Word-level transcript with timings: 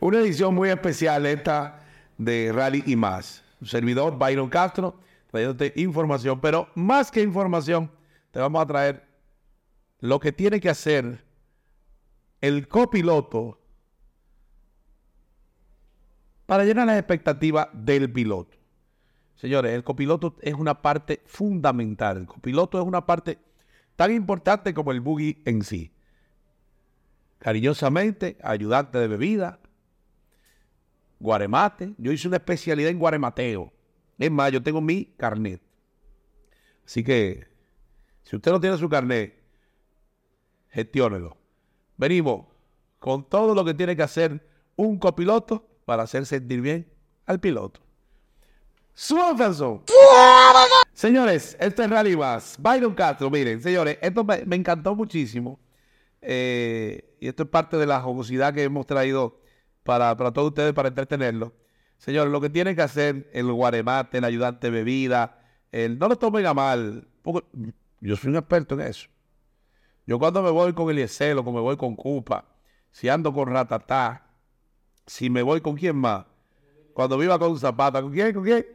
Una 0.00 0.20
edición 0.20 0.54
muy 0.54 0.70
especial 0.70 1.26
esta 1.26 1.80
de 2.16 2.52
Rally 2.54 2.82
y 2.86 2.96
más. 2.96 3.44
Servidor 3.62 4.16
Byron 4.16 4.48
Castro, 4.48 4.98
trayéndote 5.30 5.74
información, 5.76 6.40
pero 6.40 6.68
más 6.74 7.10
que 7.10 7.20
información, 7.20 7.90
te 8.30 8.40
vamos 8.40 8.62
a 8.62 8.66
traer 8.66 9.06
lo 9.98 10.18
que 10.18 10.32
tiene 10.32 10.58
que 10.58 10.70
hacer 10.70 11.22
el 12.40 12.66
copiloto 12.66 13.60
para 16.46 16.64
llenar 16.64 16.86
las 16.86 16.98
expectativas 16.98 17.68
del 17.74 18.10
piloto. 18.10 18.56
Señores, 19.36 19.74
el 19.74 19.84
copiloto 19.84 20.36
es 20.40 20.54
una 20.54 20.80
parte 20.80 21.22
fundamental. 21.26 22.16
El 22.16 22.26
copiloto 22.26 22.80
es 22.80 22.86
una 22.86 23.04
parte 23.04 23.38
tan 23.96 24.12
importante 24.12 24.72
como 24.72 24.92
el 24.92 25.02
buggy 25.02 25.42
en 25.44 25.62
sí. 25.62 25.92
Cariñosamente, 27.38 28.38
ayudante 28.42 28.98
de 28.98 29.06
bebida, 29.06 29.60
guaremate. 31.20 31.94
Yo 31.98 32.10
hice 32.10 32.26
una 32.26 32.38
especialidad 32.38 32.90
en 32.90 32.98
guaremateo. 32.98 33.72
Es 34.18 34.30
más, 34.30 34.50
yo 34.50 34.62
tengo 34.62 34.80
mi 34.80 35.04
carnet. 35.16 35.60
Así 36.84 37.04
que, 37.04 37.46
si 38.24 38.34
usted 38.34 38.50
no 38.50 38.60
tiene 38.60 38.76
su 38.76 38.88
carnet, 38.88 39.38
gestiónelo. 40.70 41.36
Venimos 41.96 42.46
con 42.98 43.28
todo 43.28 43.54
lo 43.54 43.64
que 43.64 43.74
tiene 43.74 43.94
que 43.94 44.02
hacer 44.02 44.44
un 44.76 44.98
copiloto 44.98 45.68
para 45.84 46.02
hacer 46.02 46.26
sentir 46.26 46.60
bien 46.60 46.90
al 47.26 47.38
piloto. 47.38 47.80
¡Suéltense! 48.94 49.64
Señores, 50.92 51.56
esto 51.58 51.82
es 51.82 51.90
Rally 51.90 52.16
Más. 52.16 52.56
Byron 52.58 52.94
Castro, 52.94 53.30
miren, 53.30 53.62
señores, 53.62 53.98
esto 54.02 54.24
me, 54.24 54.56
encantó 54.56 54.94
muchísimo. 54.94 55.58
Eh, 56.20 57.16
y 57.20 57.28
esto 57.28 57.44
es 57.44 57.48
parte 57.48 57.78
de 57.78 57.86
la 57.86 58.00
jugosidad 58.00 58.52
que 58.52 58.64
hemos 58.64 58.86
traído 58.86 59.40
para, 59.82 60.14
todos 60.16 60.48
ustedes, 60.48 60.72
para 60.72 60.88
entretenerlos. 60.88 61.52
Señores, 61.98 62.32
lo 62.32 62.40
que 62.40 62.50
tienen 62.50 62.74
que 62.74 62.82
hacer 62.82 63.30
el 63.32 63.52
guaremate, 63.52 64.18
el 64.18 64.24
ayudante 64.24 64.68
de 64.68 64.70
bebida, 64.70 65.38
el, 65.70 65.98
no 65.98 66.08
lo 66.08 66.16
tomen 66.16 66.46
a 66.46 66.54
mal. 66.54 67.08
yo 68.00 68.16
soy 68.16 68.30
un 68.30 68.36
experto 68.36 68.74
en 68.74 68.82
eso. 68.82 69.08
Yo 70.06 70.18
cuando 70.18 70.42
me 70.42 70.50
voy 70.50 70.72
con 70.72 70.90
Eliezer 70.90 71.36
o 71.36 71.42
me 71.44 71.60
voy 71.60 71.76
con 71.76 71.94
Cupa, 71.94 72.44
si 72.90 73.08
ando 73.08 73.32
con 73.32 73.48
Ratatá, 73.48 74.26
si 75.06 75.30
me 75.30 75.42
voy 75.42 75.60
con 75.60 75.76
quién 75.76 75.96
más, 75.96 76.24
cuando 76.94 77.16
viva 77.18 77.38
con 77.38 77.58
Zapata, 77.58 78.02
¿con 78.02 78.12
quién? 78.12 78.32
¿Con 78.32 78.44
quién? 78.44 78.66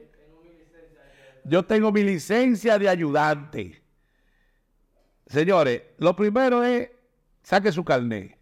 Yo 1.43 1.63
tengo 1.63 1.91
mi 1.91 2.03
licencia 2.03 2.79
de 2.79 2.89
ayudante. 2.89 3.81
Señores, 5.27 5.83
lo 5.97 6.15
primero 6.15 6.63
es 6.63 6.89
saque 7.43 7.71
su 7.71 7.83
carnet. 7.83 8.37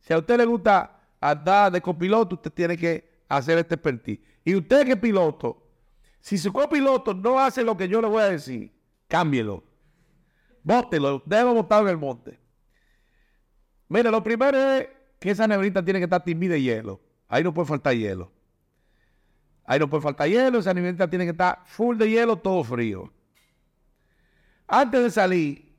Si 0.00 0.12
a 0.12 0.18
usted 0.18 0.36
le 0.36 0.44
gusta 0.44 0.95
andar 1.30 1.72
de 1.72 1.80
copiloto, 1.80 2.36
usted 2.36 2.52
tiene 2.52 2.76
que 2.76 3.08
hacer 3.28 3.58
este 3.58 3.74
expertise. 3.74 4.20
Y 4.44 4.54
usted 4.54 4.84
que 4.84 4.92
es 4.92 4.98
piloto, 4.98 5.62
si 6.20 6.38
su 6.38 6.52
copiloto 6.52 7.14
no 7.14 7.38
hace 7.38 7.62
lo 7.62 7.76
que 7.76 7.88
yo 7.88 8.00
le 8.00 8.08
voy 8.08 8.22
a 8.22 8.30
decir, 8.30 8.72
cámbielo. 9.08 9.64
Bótelo, 10.62 11.22
déjelo 11.24 11.54
botar 11.54 11.82
en 11.82 11.88
el 11.88 11.96
monte. 11.96 12.40
Mire, 13.88 14.10
lo 14.10 14.22
primero 14.22 14.58
es 14.58 14.88
que 15.20 15.30
esa 15.30 15.46
nebrita 15.46 15.84
tiene 15.84 16.00
que 16.00 16.04
estar 16.04 16.24
timida 16.24 16.54
de 16.54 16.62
hielo. 16.62 17.00
Ahí 17.28 17.44
no 17.44 17.54
puede 17.54 17.68
faltar 17.68 17.94
hielo. 17.94 18.32
Ahí 19.64 19.78
no 19.78 19.88
puede 19.88 20.02
faltar 20.02 20.28
hielo. 20.28 20.58
Esa 20.58 20.70
alimenta 20.70 21.08
tiene 21.08 21.24
que 21.24 21.30
estar 21.30 21.62
full 21.66 21.96
de 21.96 22.10
hielo, 22.10 22.36
todo 22.36 22.64
frío. 22.64 23.12
Antes 24.66 25.02
de 25.02 25.10
salir, 25.10 25.72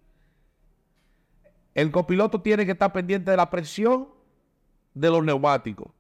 el 1.73 1.92
copiloto 1.92 2.42
tiene 2.42 2.66
que 2.66 2.72
estar 2.72 2.92
pendiente 2.92 3.31
de 3.31 3.38
la 3.38 3.50
presión 3.50 4.08
de 5.00 5.09
los 5.09 5.24
neumáticos. 5.24 5.91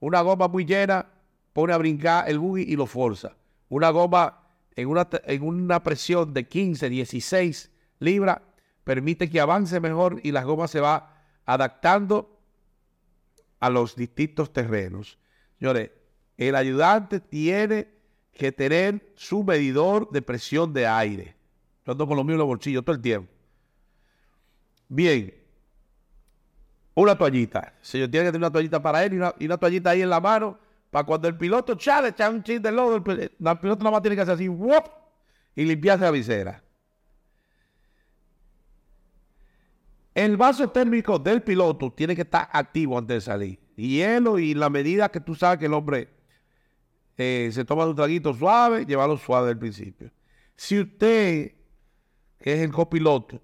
Una 0.00 0.20
goma 0.20 0.48
muy 0.48 0.64
llena 0.64 1.06
pone 1.52 1.72
a 1.72 1.78
brincar 1.78 2.28
el 2.28 2.38
buggy 2.38 2.62
y 2.62 2.76
lo 2.76 2.86
forza. 2.86 3.36
Una 3.68 3.90
goma 3.90 4.42
en 4.74 4.88
una, 4.88 5.08
en 5.24 5.42
una 5.42 5.82
presión 5.82 6.34
de 6.34 6.46
15, 6.46 6.88
16 6.88 7.70
libras 8.00 8.40
permite 8.84 9.30
que 9.30 9.40
avance 9.40 9.80
mejor 9.80 10.20
y 10.22 10.32
la 10.32 10.44
goma 10.44 10.68
se 10.68 10.80
va 10.80 11.14
adaptando 11.44 12.38
a 13.58 13.70
los 13.70 13.96
distintos 13.96 14.52
terrenos. 14.52 15.18
Señores, 15.58 15.90
el 16.36 16.54
ayudante 16.54 17.20
tiene 17.20 17.88
que 18.32 18.52
tener 18.52 19.12
su 19.16 19.42
medidor 19.42 20.10
de 20.10 20.20
presión 20.20 20.72
de 20.72 20.86
aire. 20.86 21.36
Yo 21.86 21.92
ando 21.92 22.06
con 22.06 22.16
lo 22.16 22.24
mío 22.24 22.34
en 22.34 22.40
los 22.40 22.46
bolsillos 22.46 22.84
todo 22.84 22.94
el 22.94 23.02
tiempo. 23.02 23.32
Bien. 24.88 25.45
Una 26.96 27.16
toallita. 27.16 27.74
Señor, 27.82 28.10
tiene 28.10 28.26
que 28.26 28.32
tener 28.32 28.46
una 28.46 28.50
toallita 28.50 28.80
para 28.80 29.04
él 29.04 29.12
y 29.38 29.44
una, 29.44 29.58
toallita 29.58 29.90
ahí 29.90 30.00
en 30.00 30.08
la 30.08 30.18
mano 30.18 30.58
para 30.90 31.04
cuando 31.04 31.28
el 31.28 31.36
piloto 31.36 31.74
chale, 31.74 32.08
echa 32.08 32.30
un 32.30 32.42
chiste 32.42 32.68
de 32.68 32.72
lodo, 32.72 32.96
el, 32.96 33.02
piloto 33.02 33.84
nada 33.84 33.90
más 33.90 34.02
tiene 34.02 34.16
que 34.16 34.22
hacer 34.22 34.34
así, 34.34 34.50
y 35.54 35.64
limpiarse 35.64 36.04
la 36.04 36.10
visera. 36.10 36.62
El 40.14 40.38
vaso 40.38 40.70
térmico 40.70 41.18
del 41.18 41.42
piloto 41.42 41.92
tiene 41.92 42.16
que 42.16 42.22
estar 42.22 42.48
activo 42.50 42.96
antes 42.96 43.16
de 43.16 43.20
salir. 43.20 43.58
Hielo 43.76 44.38
y 44.38 44.54
la 44.54 44.70
medida 44.70 45.10
que 45.10 45.20
tú 45.20 45.34
sabes 45.34 45.58
que 45.58 45.66
el 45.66 45.74
hombre 45.74 46.08
eh, 47.18 47.50
se 47.52 47.66
toma 47.66 47.84
un 47.84 47.94
traguito 47.94 48.32
suave, 48.32 48.86
llevarlo 48.86 49.18
suave 49.18 49.50
al 49.50 49.58
principio. 49.58 50.10
Si 50.54 50.80
usted, 50.80 51.52
que 52.38 52.54
es 52.54 52.60
el 52.60 52.72
copiloto, 52.72 53.42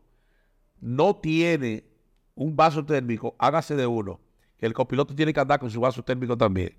no 0.81 1.17
tiene 1.17 1.92
un 2.35 2.57
vaso 2.57 2.85
térmico, 2.85 3.35
hágase 3.39 3.77
de 3.77 3.87
uno. 3.87 4.21
Que 4.59 4.67
el 4.67 4.73
copiloto 4.73 5.15
tiene 5.15 5.33
que 5.33 5.41
andar 5.41 5.59
con 5.59 5.71
su 5.71 5.81
vaso 5.81 6.03
térmico 6.03 6.37
también. 6.37 6.77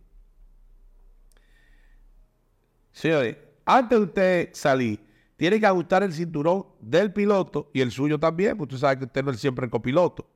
Señores, 2.91 3.37
antes 3.65 3.99
de 3.99 4.05
usted 4.05 4.49
salir, 4.53 4.99
tiene 5.35 5.59
que 5.59 5.65
ajustar 5.65 6.03
el 6.03 6.13
cinturón 6.13 6.65
del 6.79 7.11
piloto 7.11 7.69
y 7.73 7.81
el 7.81 7.91
suyo 7.91 8.19
también, 8.19 8.57
porque 8.57 8.75
usted 8.75 8.87
sabe 8.87 8.99
que 8.99 9.05
usted 9.05 9.23
no 9.23 9.31
es 9.31 9.39
siempre 9.39 9.65
el 9.65 9.71
copiloto. 9.71 10.27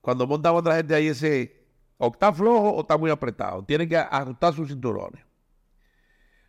Cuando 0.00 0.26
monta 0.26 0.52
otra 0.52 0.76
gente 0.76 0.94
ahí 0.94 1.08
ese, 1.08 1.66
o 1.98 2.08
está 2.08 2.32
flojo 2.32 2.70
o 2.70 2.80
está 2.80 2.96
muy 2.96 3.10
apretado. 3.10 3.62
Tiene 3.64 3.86
que 3.86 3.96
ajustar 3.96 4.54
sus 4.54 4.68
cinturones. 4.68 5.22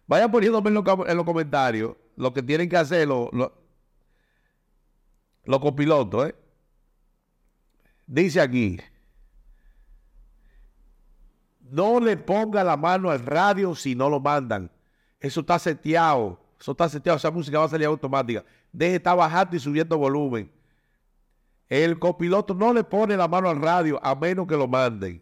Vayan 0.07 0.31
poniéndome 0.31 0.69
en, 0.69 1.17
los 1.17 1.25
comentarios 1.25 1.96
lo 2.16 2.34
que 2.34 2.41
tienen 2.41 2.67
que 2.67 2.78
hacer 2.78 3.07
los, 3.07 3.29
los, 3.31 3.51
copilotos. 5.59 6.29
¿eh? 6.29 6.35
Dice 8.12 8.42
aquí, 8.42 8.80
no 11.70 12.00
le 12.00 12.18
ponga 12.18 12.64
la 12.64 12.75
mano 12.75 13.12
al 13.12 13.24
radio 13.24 13.75
si 13.75 13.94
no 13.94 14.09
lo 14.09 14.20
mandan. 14.20 14.72
Eso 15.20 15.42
está 15.42 15.59
seteado. 15.59 16.40
Eso 16.59 16.72
está 16.72 16.90
seteado, 16.90 17.18
esa 17.18 17.30
música 17.30 17.59
va 17.59 17.66
a 17.66 17.70
salir 17.70 17.86
automática. 17.86 18.44
Deje 18.72 18.96
estar 18.96 19.16
bajando 19.16 19.56
y 19.56 19.59
subiendo 19.59 19.96
volumen. 19.96 20.52
El 21.68 22.00
copiloto 22.00 22.56
no 22.56 22.74
le 22.74 22.84
pone 22.84 23.16
la 23.16 23.28
mano 23.28 23.47
al 23.47 23.62
radio 23.62 24.00
a 24.03 24.16
menos 24.16 24.47
que 24.47 24.58
lo 24.58 24.68
manden. 24.68 25.22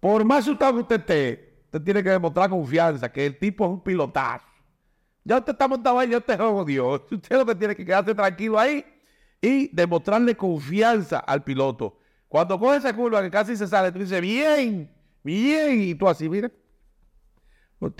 Por 0.00 0.22
más 0.22 0.44
que 0.44 0.50
usted 0.50 1.00
esté, 1.00 1.62
usted 1.64 1.82
tiene 1.82 2.02
que 2.02 2.10
demostrar 2.10 2.50
confianza, 2.50 3.10
que 3.10 3.24
el 3.24 3.38
tipo 3.38 3.64
es 3.64 3.70
un 3.70 3.80
pilotazo. 3.82 4.44
Ya 5.24 5.38
usted 5.38 5.52
está 5.52 5.66
montado 5.66 5.98
ahí, 5.98 6.10
ya 6.10 6.18
usted 6.18 6.38
Dios. 6.66 7.02
Usted 7.10 7.36
lo 7.38 7.46
que 7.46 7.54
tiene 7.54 7.74
que 7.74 7.86
quedarse 7.86 8.14
tranquilo 8.14 8.58
ahí 8.58 8.84
y 9.40 9.68
demostrarle 9.74 10.36
confianza 10.36 11.18
al 11.18 11.44
piloto. 11.44 11.98
Cuando 12.28 12.58
coge 12.58 12.78
esa 12.78 12.94
curva 12.94 13.22
que 13.22 13.30
casi 13.30 13.56
se 13.56 13.66
sale, 13.66 13.92
tú 13.92 14.00
dices, 14.00 14.20
bien, 14.20 14.90
bien, 15.22 15.80
y 15.80 15.94
tú 15.94 16.08
así, 16.08 16.28
mira. 16.28 16.50
Pues 17.78 17.92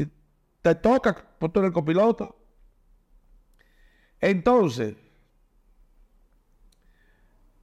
te, 0.62 0.74
toca, 0.74 1.14
por 1.38 1.50
tú 1.50 1.60
el 1.60 1.72
copiloto. 1.72 2.36
Entonces, 4.20 4.96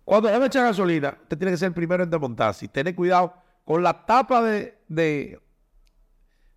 cuando 0.06 0.30
ya 0.30 0.40
me 0.40 0.46
echa 0.46 0.64
gasolina, 0.64 1.18
usted 1.22 1.38
tiene 1.38 1.52
que 1.52 1.58
ser 1.58 1.68
el 1.68 1.74
primero 1.74 2.04
en 2.04 2.10
desmontarse. 2.10 2.68
Tener 2.68 2.96
cuidado 2.96 3.34
con 3.66 3.84
la 3.84 4.06
tapa 4.06 4.42
de, 4.42 4.78
de, 4.88 5.40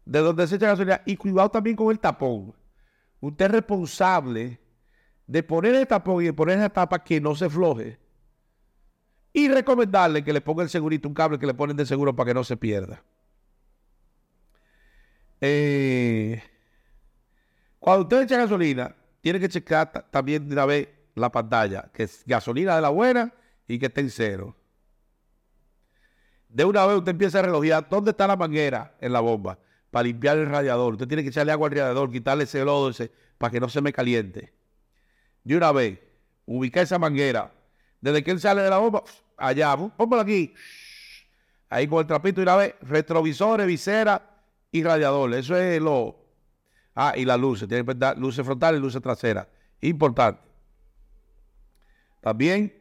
de 0.04 0.18
donde 0.20 0.46
se 0.46 0.56
echa 0.56 0.68
gasolina 0.68 1.02
y 1.04 1.16
cuidado 1.16 1.50
también 1.50 1.74
con 1.74 1.90
el 1.90 1.98
tapón. 1.98 2.54
Usted 3.20 3.46
es 3.46 3.50
responsable 3.50 4.60
de 5.28 5.42
poner 5.42 5.74
el 5.74 5.86
tapón 5.86 6.22
y 6.22 6.26
de 6.26 6.32
poner 6.32 6.58
esa 6.58 6.70
tapa 6.70 7.04
que 7.04 7.20
no 7.20 7.36
se 7.36 7.48
floje. 7.48 7.98
Y 9.32 9.48
recomendarle 9.48 10.24
que 10.24 10.32
le 10.32 10.40
ponga 10.40 10.62
el 10.62 10.70
segurito, 10.70 11.06
un 11.06 11.14
cable 11.14 11.38
que 11.38 11.46
le 11.46 11.54
ponen 11.54 11.76
de 11.76 11.86
seguro 11.86 12.16
para 12.16 12.28
que 12.28 12.34
no 12.34 12.42
se 12.42 12.56
pierda. 12.56 13.04
Eh, 15.40 16.42
cuando 17.78 18.02
usted 18.04 18.22
echa 18.22 18.38
gasolina, 18.38 18.96
tiene 19.20 19.38
que 19.38 19.48
checar 19.48 20.08
también 20.10 20.48
de 20.48 20.54
una 20.54 20.64
vez 20.64 20.88
la 21.14 21.30
pantalla, 21.30 21.90
que 21.92 22.04
es 22.04 22.24
gasolina 22.26 22.74
de 22.74 22.82
la 22.82 22.88
buena 22.88 23.32
y 23.68 23.78
que 23.78 23.86
esté 23.86 24.00
en 24.00 24.10
cero. 24.10 24.56
De 26.48 26.64
una 26.64 26.86
vez 26.86 26.96
usted 26.96 27.12
empieza 27.12 27.40
a 27.40 27.42
relojear 27.42 27.86
dónde 27.90 28.12
está 28.12 28.26
la 28.26 28.36
manguera 28.36 28.96
en 29.00 29.12
la 29.12 29.20
bomba 29.20 29.58
para 29.90 30.04
limpiar 30.04 30.38
el 30.38 30.46
radiador. 30.46 30.94
Usted 30.94 31.06
tiene 31.06 31.22
que 31.22 31.28
echarle 31.28 31.52
agua 31.52 31.68
al 31.68 31.74
radiador, 31.74 32.10
quitarle 32.10 32.44
ese 32.44 32.64
lodo 32.64 32.88
ese, 32.88 33.12
para 33.36 33.50
que 33.50 33.60
no 33.60 33.68
se 33.68 33.82
me 33.82 33.92
caliente. 33.92 34.57
De 35.44 35.56
una 35.56 35.72
vez, 35.72 35.98
ubica 36.46 36.80
esa 36.82 36.98
manguera. 36.98 37.52
Desde 38.00 38.22
que 38.22 38.30
él 38.30 38.40
sale 38.40 38.62
de 38.62 38.70
la 38.70 38.78
bomba, 38.78 39.02
allá, 39.36 39.76
póngalo 39.76 40.22
aquí. 40.22 40.54
Ahí 41.68 41.86
con 41.86 42.00
el 42.00 42.06
trapito 42.06 42.40
y 42.40 42.44
la 42.44 42.56
vez, 42.56 42.74
retrovisores, 42.82 43.66
visera 43.66 44.42
y 44.70 44.82
radiador. 44.82 45.34
Eso 45.34 45.56
es 45.56 45.80
lo. 45.80 46.16
Ah, 46.94 47.14
y 47.16 47.24
las 47.24 47.38
luces, 47.38 47.68
tiene 47.68 47.84
que 47.84 47.94
dar 47.94 48.18
luces 48.18 48.44
frontales 48.44 48.80
y 48.80 48.82
luces 48.82 49.00
traseras. 49.02 49.46
Importante. 49.80 50.40
También, 52.20 52.74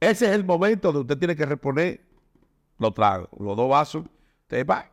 ese 0.00 0.26
es 0.26 0.32
el 0.32 0.44
momento 0.44 0.92
donde 0.92 1.00
usted 1.00 1.18
tiene 1.18 1.34
que 1.34 1.46
reponer 1.46 2.00
los 2.78 2.94
tragos, 2.94 3.28
los 3.38 3.56
dos 3.56 3.68
vasos. 3.68 4.04
Usted 4.42 4.66
va, 4.66 4.90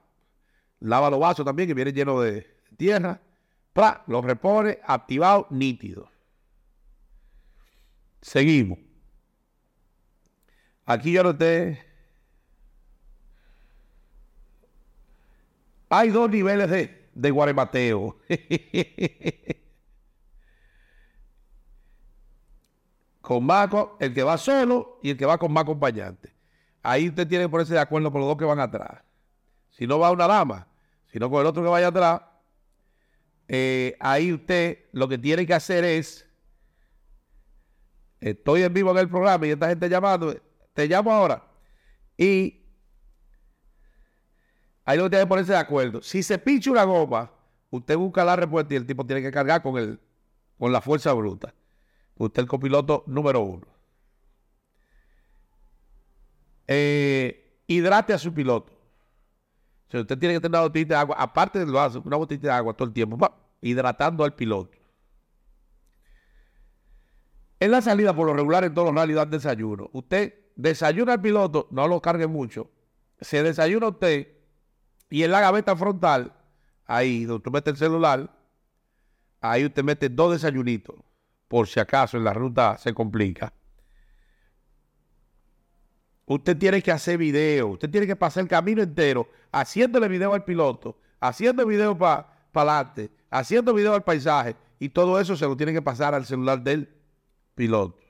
lava 0.80 1.10
los 1.10 1.20
vasos 1.20 1.46
también 1.46 1.68
que 1.68 1.74
vienen 1.74 1.94
llenos 1.94 2.24
de 2.24 2.48
tierra. 2.78 3.20
Pra, 3.74 4.04
los 4.08 4.24
repone 4.24 4.80
activado, 4.86 5.48
nítido. 5.50 6.10
Seguimos. 8.26 8.80
Aquí 10.84 11.12
yo 11.12 11.22
noté. 11.22 11.86
Hay 15.90 16.10
dos 16.10 16.28
niveles 16.32 16.68
de, 16.72 17.08
de 17.14 17.30
guaremateo. 17.30 18.18
con 23.22 23.46
más, 23.46 23.70
el 24.00 24.12
que 24.16 24.24
va 24.24 24.40
solo 24.40 25.00
y 25.04 25.12
el 25.12 25.18
que 25.18 25.28
va 25.28 25.38
con 25.38 25.54
más 25.54 25.62
acompañante. 25.62 26.34
Ahí 26.82 27.10
usted 27.10 27.28
tiene 27.28 27.46
que 27.46 27.50
ponerse 27.50 27.76
de 27.76 27.80
acuerdo 27.80 28.12
con 28.12 28.22
los 28.22 28.28
dos 28.28 28.38
que 28.38 28.46
van 28.46 28.60
atrás. 28.60 29.04
Si 29.70 29.86
no 29.86 30.00
va 30.00 30.10
una 30.10 30.26
dama, 30.26 30.68
sino 31.12 31.30
con 31.30 31.42
el 31.42 31.46
otro 31.46 31.62
que 31.62 31.70
vaya 31.70 31.90
atrás, 31.90 32.24
eh, 33.48 33.96
ahí 34.00 34.34
usted 34.34 34.80
lo 34.94 35.08
que 35.08 35.20
tiene 35.20 35.46
que 35.46 35.54
hacer 35.54 35.84
es, 35.84 36.26
estoy 38.20 38.64
en 38.64 38.74
vivo 38.74 38.92
en 38.92 38.98
el 38.98 39.10
programa 39.10 39.48
y 39.48 39.52
esta 39.52 39.70
gente 39.70 39.90
llamando, 39.90 40.36
te 40.74 40.88
llamo 40.88 41.12
ahora. 41.12 41.44
Y 42.18 42.62
ahí 44.86 44.98
lo 44.98 45.06
que 45.06 45.10
tiene 45.12 45.26
que 45.26 45.30
ponerse 45.30 45.52
de 45.52 45.58
acuerdo. 45.58 46.02
Si 46.02 46.24
se 46.24 46.38
pincha 46.38 46.72
una 46.72 46.84
goma, 46.84 47.32
usted 47.70 47.98
busca 47.98 48.24
la 48.24 48.36
respuesta 48.36 48.74
y 48.74 48.78
el 48.78 48.86
tipo 48.86 49.06
tiene 49.06 49.22
que 49.22 49.32
cargar 49.32 49.62
con, 49.62 49.78
el, 49.78 50.00
con 50.58 50.72
la 50.72 50.82
fuerza 50.82 51.14
bruta. 51.14 51.54
Usted 52.18 52.40
es 52.40 52.44
el 52.44 52.50
copiloto 52.50 53.04
número 53.08 53.42
uno. 53.42 53.68
Eh, 56.68 57.62
hidrate 57.68 58.14
a 58.14 58.18
su 58.18 58.34
piloto. 58.34 58.74
Si 59.90 59.98
usted 59.98 60.18
tiene 60.18 60.36
que 60.36 60.40
tener 60.40 60.58
una 60.58 60.68
botellita 60.68 60.96
de 60.96 61.00
agua, 61.02 61.16
aparte 61.20 61.60
de 61.60 61.66
lo 61.66 61.80
hace, 61.80 62.00
una 62.00 62.18
botellita 62.18 62.48
de 62.48 62.54
agua 62.54 62.74
todo 62.74 62.88
el 62.88 62.94
tiempo, 62.94 63.18
hidratando 63.62 64.24
al 64.24 64.34
piloto. 64.34 64.78
En 67.66 67.72
la 67.72 67.82
salida, 67.82 68.16
por 68.16 68.28
lo 68.28 68.36
regular, 68.36 68.64
en 68.64 68.76
todos 68.76 68.90
los 68.90 68.96
rallies 68.96 69.16
dan 69.16 69.32
desayuno. 69.32 69.90
Usted 69.92 70.36
desayuna 70.56 71.14
al 71.14 71.22
piloto, 71.22 71.68
no 71.72 71.88
lo 71.88 72.00
cargue 72.00 72.28
mucho. 72.28 72.70
Se 73.20 73.42
desayuna 73.42 73.88
usted 73.88 74.28
y 75.10 75.24
en 75.24 75.32
la 75.32 75.40
gaveta 75.40 75.76
frontal, 75.76 76.32
ahí 76.86 77.26
donde 77.26 77.38
usted 77.38 77.52
mete 77.52 77.72
el 77.72 77.78
celular, 77.78 78.32
ahí 79.42 79.66
usted 79.66 79.84
mete 79.84 80.10
dos 80.10 80.34
desayunitos, 80.34 80.96
por 81.48 81.68
si 81.68 81.80
acaso 81.80 82.18
en 82.18 82.26
la 82.26 82.34
ruta 82.34 82.78
se 82.78 82.94
complica. 82.94 83.52
Usted 86.28 86.56
tiene 86.60 86.84
que 86.84 86.92
hacer 86.92 87.18
video, 87.18 87.70
usted 87.70 87.90
tiene 87.90 88.06
que 88.06 88.16
pasar 88.16 88.44
el 88.44 88.48
camino 88.48 88.84
entero 88.84 89.28
haciéndole 89.52 90.08
video 90.08 90.36
al 90.36 90.44
piloto, 90.44 91.00
haciendo 91.20 91.66
video 91.66 91.98
para 91.98 92.28
adelante, 92.54 93.10
haciendo 93.32 93.74
video 93.74 93.96
al 93.96 94.04
paisaje 94.04 94.56
y 94.78 94.90
todo 94.90 95.20
eso 95.20 95.36
se 95.36 95.48
lo 95.48 95.58
tiene 95.58 95.74
que 95.74 95.82
pasar 95.82 96.14
al 96.14 96.28
celular 96.28 96.62
del 96.62 96.95
piloto. 97.56 98.06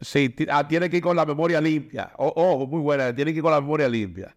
Sí, 0.00 0.34
ah, 0.50 0.66
tiene 0.66 0.90
que 0.90 0.98
ir 0.98 1.02
con 1.02 1.16
la 1.16 1.26
memoria 1.26 1.60
limpia. 1.60 2.12
Ojo, 2.16 2.66
muy 2.66 2.80
buena, 2.80 3.14
tiene 3.14 3.32
que 3.32 3.38
ir 3.38 3.42
con 3.42 3.52
la 3.52 3.60
memoria 3.60 3.88
limpia. 3.88 4.36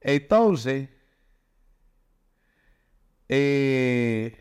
Entonces, 0.00 0.88
eh, 3.28 4.36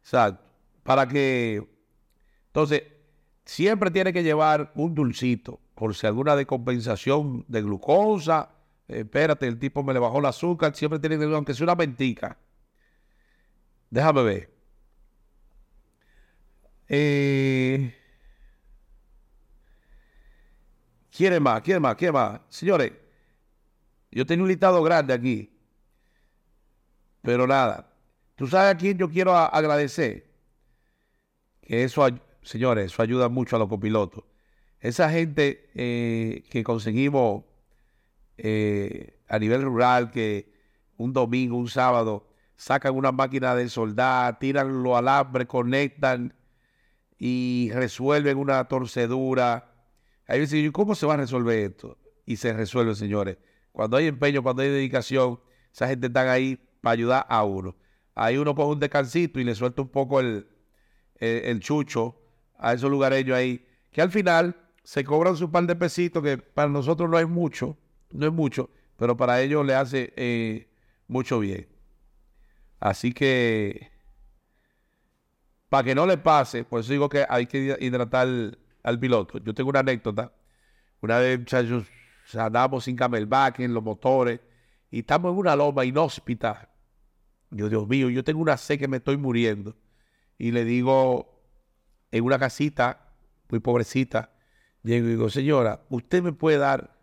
exacto, 0.00 0.44
para 0.82 1.06
que, 1.08 1.66
entonces, 2.46 2.82
siempre 3.44 3.90
tiene 3.90 4.12
que 4.12 4.22
llevar 4.22 4.72
un 4.76 4.94
dulcito, 4.94 5.60
por 5.74 5.94
si 5.94 6.06
alguna 6.06 6.36
decompensación 6.36 7.44
de 7.48 7.62
glucosa, 7.62 8.50
espérate, 8.88 9.46
el 9.46 9.58
tipo 9.58 9.82
me 9.82 9.92
le 9.92 9.98
bajó 9.98 10.20
el 10.20 10.26
azúcar, 10.26 10.74
siempre 10.74 10.98
tiene 10.98 11.18
que 11.18 11.24
aunque 11.24 11.54
sea 11.54 11.64
una 11.64 11.74
mentica. 11.74 12.38
Déjame 13.90 14.22
ver. 14.22 14.55
Eh, 16.88 17.94
¿Quiere 21.10 21.40
más? 21.40 21.62
¿Quiere 21.62 21.80
más? 21.80 21.96
¿Quiere 21.96 22.12
más? 22.12 22.40
Señores, 22.48 22.92
yo 24.10 24.26
tengo 24.26 24.42
un 24.42 24.48
listado 24.48 24.82
grande 24.82 25.14
aquí. 25.14 25.50
Pero 27.22 27.46
nada. 27.46 27.92
¿Tú 28.36 28.46
sabes 28.46 28.74
a 28.74 28.76
quién 28.76 28.98
yo 28.98 29.08
quiero 29.08 29.34
agradecer? 29.34 30.26
Que 31.62 31.84
eso 31.84 32.06
señores, 32.42 32.92
eso 32.92 33.02
ayuda 33.02 33.28
mucho 33.28 33.56
a 33.56 33.58
los 33.58 33.68
copilotos. 33.68 34.24
Esa 34.80 35.10
gente 35.10 35.70
eh, 35.74 36.44
que 36.50 36.62
conseguimos 36.62 37.44
eh, 38.38 39.18
a 39.28 39.38
nivel 39.38 39.62
rural, 39.62 40.10
que 40.10 40.52
un 40.96 41.12
domingo, 41.12 41.56
un 41.56 41.68
sábado, 41.68 42.28
sacan 42.56 42.94
una 42.94 43.12
máquina 43.12 43.54
de 43.54 43.68
soldar, 43.68 44.38
tiran 44.38 44.82
los 44.82 44.96
alambres, 44.96 45.46
conectan 45.48 46.35
y 47.18 47.70
resuelven 47.72 48.38
una 48.38 48.64
torcedura. 48.68 49.72
Ahí 50.26 50.40
dicen, 50.40 50.72
¿cómo 50.72 50.94
se 50.94 51.06
va 51.06 51.14
a 51.14 51.18
resolver 51.18 51.58
esto? 51.58 51.98
Y 52.24 52.36
se 52.36 52.52
resuelve, 52.52 52.94
señores. 52.94 53.38
Cuando 53.72 53.96
hay 53.96 54.06
empeño, 54.06 54.42
cuando 54.42 54.62
hay 54.62 54.68
dedicación, 54.68 55.40
esa 55.72 55.88
gente 55.88 56.08
está 56.08 56.30
ahí 56.30 56.58
para 56.80 56.94
ayudar 56.94 57.26
a 57.28 57.44
uno. 57.44 57.76
Ahí 58.14 58.38
uno 58.38 58.54
pone 58.54 58.72
un 58.72 58.80
descansito 58.80 59.38
y 59.38 59.44
le 59.44 59.54
suelta 59.54 59.82
un 59.82 59.88
poco 59.88 60.20
el, 60.20 60.48
el 61.18 61.60
chucho 61.60 62.18
a 62.58 62.72
esos 62.72 62.90
lugareños 62.90 63.36
ahí, 63.36 63.66
que 63.92 64.00
al 64.00 64.10
final 64.10 64.56
se 64.82 65.04
cobran 65.04 65.36
su 65.36 65.50
par 65.50 65.66
de 65.66 65.76
pesitos, 65.76 66.22
que 66.22 66.38
para 66.38 66.68
nosotros 66.68 67.10
no 67.10 67.18
es 67.18 67.28
mucho, 67.28 67.76
no 68.12 68.26
es 68.26 68.32
mucho, 68.32 68.70
pero 68.96 69.16
para 69.16 69.40
ellos 69.42 69.66
le 69.66 69.74
hace 69.74 70.12
eh, 70.16 70.68
mucho 71.08 71.38
bien. 71.40 71.68
Así 72.78 73.12
que, 73.12 73.90
para 75.68 75.84
que 75.84 75.94
no 75.94 76.06
le 76.06 76.18
pase, 76.18 76.64
pues 76.64 76.88
digo 76.88 77.08
que 77.08 77.26
hay 77.28 77.46
que 77.46 77.76
hidratar 77.80 78.28
al, 78.82 79.00
piloto. 79.00 79.38
Yo 79.38 79.52
tengo 79.54 79.70
una 79.70 79.80
anécdota. 79.80 80.32
Una 81.00 81.18
vez, 81.18 81.38
muchachos, 81.38 81.86
andamos 82.34 82.84
sin 82.84 82.96
camelback 82.96 83.60
en 83.60 83.74
los 83.74 83.82
motores 83.82 84.40
y 84.90 85.00
estamos 85.00 85.32
en 85.32 85.38
una 85.38 85.56
loma 85.56 85.84
inhóspita. 85.84 86.70
Yo, 87.50 87.68
Dios 87.68 87.86
mío, 87.88 88.10
yo 88.10 88.22
tengo 88.22 88.40
una 88.40 88.56
sed 88.56 88.78
que 88.78 88.88
me 88.88 88.98
estoy 88.98 89.16
muriendo. 89.16 89.76
Y 90.38 90.52
le 90.52 90.64
digo 90.64 91.42
en 92.10 92.24
una 92.24 92.38
casita 92.38 93.12
muy 93.48 93.60
pobrecita, 93.60 94.30
llego 94.82 95.06
y 95.06 95.10
digo, 95.10 95.30
señora, 95.30 95.82
¿usted 95.88 96.22
me 96.22 96.32
puede 96.32 96.58
dar 96.58 96.96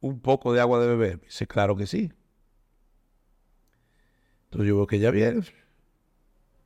un 0.00 0.20
poco 0.20 0.52
de 0.52 0.60
agua 0.60 0.80
de 0.80 0.88
beber? 0.88 1.20
dice, 1.20 1.46
claro 1.46 1.76
que 1.76 1.86
sí. 1.86 2.12
Entonces 4.44 4.68
yo 4.68 4.76
veo 4.76 4.86
que 4.86 4.96
ella 4.96 5.10
viene, 5.10 5.42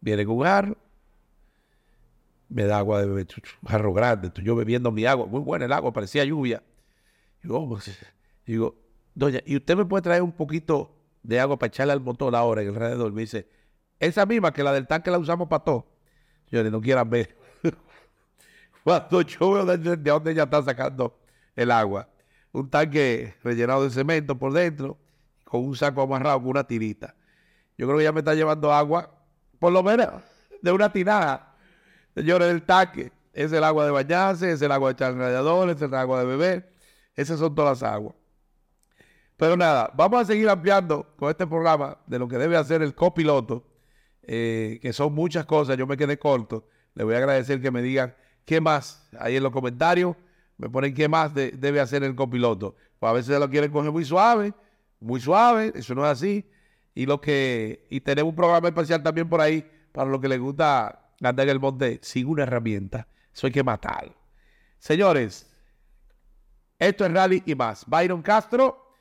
viene 0.00 0.26
con 0.26 0.36
un 0.38 0.46
me 2.50 2.64
da 2.64 2.78
agua 2.78 3.06
de 3.06 3.26
jarro 3.66 3.94
grande, 3.94 4.26
entonces 4.26 4.44
yo 4.44 4.56
bebiendo 4.56 4.90
mi 4.90 5.06
agua, 5.06 5.26
muy 5.26 5.40
buena 5.40 5.64
el 5.64 5.72
agua, 5.72 5.92
parecía 5.92 6.24
lluvia. 6.24 6.62
Digo, 7.42 7.60
oh, 7.60 7.68
pues, 7.68 7.96
digo, 8.44 8.76
doña, 9.14 9.40
¿y 9.46 9.56
usted 9.56 9.76
me 9.76 9.84
puede 9.84 10.02
traer 10.02 10.22
un 10.22 10.32
poquito 10.32 10.94
de 11.22 11.38
agua 11.40 11.58
para 11.58 11.68
echarle 11.68 11.92
al 11.92 12.00
motor 12.00 12.34
ahora 12.34 12.60
en 12.62 12.68
el 12.68 12.74
alrededor? 12.74 13.12
Me 13.12 13.22
dice, 13.22 13.48
esa 14.00 14.26
misma 14.26 14.52
que 14.52 14.64
la 14.64 14.72
del 14.72 14.86
tanque 14.86 15.10
la 15.10 15.18
usamos 15.18 15.48
para 15.48 15.62
todo. 15.62 15.86
Señores, 16.48 16.72
no 16.72 16.80
quieran 16.80 17.08
ver. 17.08 17.36
Cuando 18.84 19.22
yo 19.22 19.52
veo 19.52 19.64
de, 19.64 19.96
dónde 19.96 20.32
ella 20.32 20.42
está 20.42 20.62
sacando 20.62 21.20
el 21.54 21.70
agua, 21.70 22.08
un 22.52 22.68
tanque 22.68 23.34
rellenado 23.44 23.84
de 23.84 23.90
cemento 23.90 24.36
por 24.36 24.52
dentro, 24.52 24.98
con 25.44 25.64
un 25.64 25.76
saco 25.76 26.02
amarrado 26.02 26.40
con 26.40 26.48
una 26.48 26.66
tirita. 26.66 27.14
Yo 27.78 27.86
creo 27.86 27.98
que 27.98 28.04
ella 28.04 28.12
me 28.12 28.20
está 28.20 28.34
llevando 28.34 28.72
agua, 28.72 29.14
por 29.58 29.72
lo 29.72 29.82
menos 29.82 30.10
de 30.60 30.72
una 30.72 30.92
tirada. 30.92 31.49
Señores, 32.14 32.48
del 32.48 32.62
tanque. 32.62 33.12
Es 33.32 33.52
el 33.52 33.62
agua 33.62 33.84
de 33.84 33.90
bañarse, 33.92 34.52
es 34.52 34.62
el 34.62 34.72
agua 34.72 34.88
de 34.88 34.92
echar 34.94 35.12
el 35.12 35.18
radiador, 35.18 35.70
es 35.70 35.80
el 35.80 35.94
agua 35.94 36.20
de 36.20 36.26
beber. 36.26 36.72
Esas 37.14 37.38
son 37.38 37.54
todas 37.54 37.80
las 37.80 37.92
aguas. 37.92 38.14
Pero 39.36 39.56
nada, 39.56 39.90
vamos 39.94 40.20
a 40.20 40.24
seguir 40.24 40.48
ampliando 40.48 41.06
con 41.16 41.30
este 41.30 41.46
programa 41.46 41.96
de 42.06 42.18
lo 42.18 42.28
que 42.28 42.36
debe 42.36 42.56
hacer 42.56 42.82
el 42.82 42.94
copiloto, 42.94 43.64
eh, 44.22 44.78
que 44.82 44.92
son 44.92 45.14
muchas 45.14 45.46
cosas. 45.46 45.76
Yo 45.76 45.86
me 45.86 45.96
quedé 45.96 46.18
corto. 46.18 46.66
Le 46.94 47.04
voy 47.04 47.14
a 47.14 47.18
agradecer 47.18 47.62
que 47.62 47.70
me 47.70 47.80
digan 47.80 48.14
qué 48.44 48.60
más. 48.60 49.08
Ahí 49.18 49.36
en 49.36 49.42
los 49.42 49.52
comentarios 49.52 50.16
me 50.58 50.68
ponen 50.68 50.92
qué 50.92 51.08
más 51.08 51.32
debe 51.32 51.80
hacer 51.80 52.02
el 52.02 52.14
copiloto. 52.14 52.76
Pues 52.98 53.10
a 53.10 53.12
veces 53.14 53.38
lo 53.38 53.48
quieren 53.48 53.70
coger 53.70 53.90
muy 53.90 54.04
suave, 54.04 54.52
muy 55.00 55.20
suave, 55.20 55.72
eso 55.74 55.94
no 55.94 56.04
es 56.04 56.10
así. 56.10 56.50
Y 56.94 57.06
lo 57.06 57.20
que 57.20 57.86
y 57.88 58.00
tenemos 58.00 58.30
un 58.30 58.36
programa 58.36 58.68
especial 58.68 59.02
también 59.02 59.28
por 59.28 59.40
ahí 59.40 59.66
para 59.92 60.10
los 60.10 60.20
que 60.20 60.28
les 60.28 60.38
gusta 60.38 61.09
anda 61.28 61.42
en 61.42 61.48
el 61.50 61.60
monte 61.60 62.00
sin 62.02 62.26
una 62.26 62.44
herramienta. 62.44 63.06
Eso 63.32 63.46
hay 63.46 63.52
que 63.52 63.62
matar 63.62 64.12
Señores, 64.78 65.46
esto 66.78 67.04
es 67.04 67.12
Rally 67.12 67.42
y 67.44 67.54
más. 67.54 67.84
Byron 67.86 68.22
Castro 68.22 68.94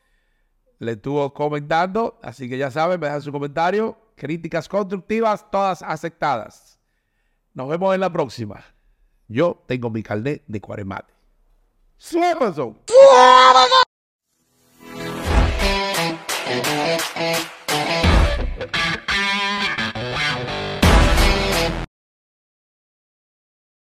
le 0.79 0.93
estuvo 0.93 1.33
comentando, 1.33 2.19
así 2.21 2.49
que 2.49 2.57
ya 2.57 2.69
saben, 2.69 2.99
me 2.99 3.07
dejan 3.07 3.21
su 3.21 3.31
comentario. 3.31 3.97
Críticas 4.15 4.67
constructivas, 4.67 5.49
todas 5.49 5.81
aceptadas. 5.81 6.79
Nos 7.53 7.69
vemos 7.69 7.95
en 7.95 8.01
la 8.01 8.11
próxima. 8.11 8.61
Yo 9.29 9.63
tengo 9.67 9.89
mi 9.89 10.03
carnet 10.03 10.43
de 10.47 10.59
cuaremate. 10.59 11.13
¡Suérrazo! 11.97 12.75